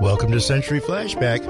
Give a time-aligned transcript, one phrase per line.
[0.00, 1.42] Welcome to Century Flashback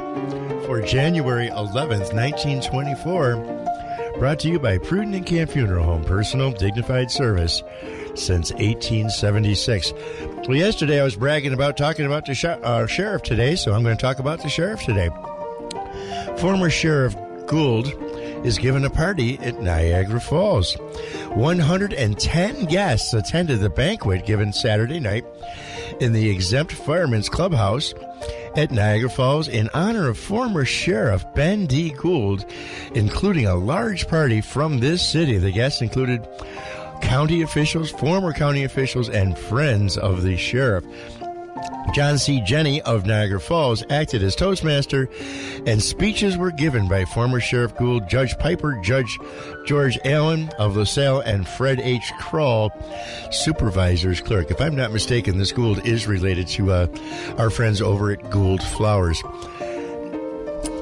[0.64, 4.14] for January 11th, 1924.
[4.18, 7.62] Brought to you by Prudden and Kandt Funeral Home, personal, dignified service
[8.14, 9.92] since 1876.
[10.48, 13.82] Well, yesterday I was bragging about talking about the sh- uh, sheriff today, so I'm
[13.82, 15.10] going to talk about the sheriff today.
[16.38, 17.14] Former Sheriff
[17.46, 17.88] Gould
[18.46, 20.74] is given a party at Niagara Falls.
[21.34, 25.26] 110 guests attended the banquet given Saturday night
[26.00, 27.94] in the exempt firemen's clubhouse
[28.56, 31.90] at Niagara Falls in honor of former Sheriff Ben D.
[31.90, 32.44] Gould,
[32.94, 35.38] including a large party from this city.
[35.38, 36.26] The guests included
[37.02, 40.84] county officials, former county officials, and friends of the sheriff.
[41.94, 42.40] John C.
[42.40, 45.08] Jenny of Niagara Falls acted as Toastmaster,
[45.66, 49.18] and speeches were given by former Sheriff Gould, Judge Piper, Judge
[49.66, 52.12] George Allen of LaSalle, and Fred H.
[52.20, 52.70] Krull,
[53.32, 54.50] Supervisor's Clerk.
[54.50, 56.86] If I'm not mistaken, this Gould is related to uh,
[57.38, 59.22] our friends over at Gould Flowers.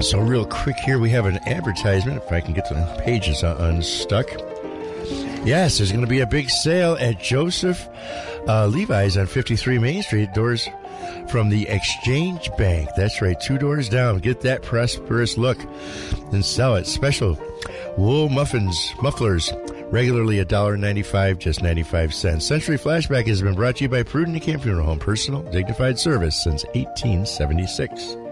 [0.00, 2.22] So, real quick here, we have an advertisement.
[2.22, 4.28] If I can get the pages unstuck.
[5.46, 7.88] Yes, there's going to be a big sale at Joseph
[8.48, 10.34] uh, Levi's on 53 Main Street.
[10.34, 10.68] Doors
[11.28, 12.88] from the Exchange Bank.
[12.96, 14.18] That's right, two doors down.
[14.18, 15.58] Get that prosperous look
[16.32, 16.86] and sell it.
[16.86, 17.38] Special
[17.96, 19.52] wool muffins, mufflers,
[19.92, 22.44] regularly $1.95, just 95 cents.
[22.44, 26.64] Century Flashback has been brought to you by Prudden Funeral Home, personal, dignified service since
[26.74, 28.25] 1876.